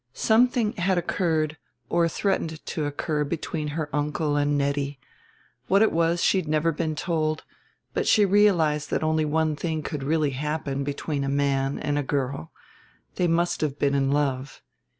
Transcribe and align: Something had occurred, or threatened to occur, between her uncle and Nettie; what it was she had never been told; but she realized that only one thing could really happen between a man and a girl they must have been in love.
Something 0.13 0.71
had 0.77 0.97
occurred, 0.97 1.57
or 1.87 2.07
threatened 2.09 2.65
to 2.65 2.85
occur, 2.87 3.23
between 3.23 3.67
her 3.67 3.87
uncle 3.95 4.35
and 4.35 4.57
Nettie; 4.57 4.99
what 5.67 5.83
it 5.83 5.91
was 5.91 6.23
she 6.23 6.39
had 6.39 6.47
never 6.47 6.71
been 6.71 6.95
told; 6.95 7.43
but 7.93 8.07
she 8.07 8.25
realized 8.25 8.89
that 8.89 9.03
only 9.03 9.25
one 9.25 9.55
thing 9.55 9.83
could 9.83 10.01
really 10.01 10.31
happen 10.31 10.83
between 10.83 11.23
a 11.23 11.29
man 11.29 11.77
and 11.77 11.99
a 11.99 12.01
girl 12.01 12.51
they 13.17 13.27
must 13.27 13.61
have 13.61 13.77
been 13.77 13.93
in 13.93 14.09
love. 14.11 14.63